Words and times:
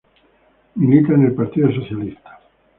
Milita 0.77 1.13
en 1.13 1.25
el 1.25 1.35
Partido 1.35 1.71
Socialista. 1.71 2.39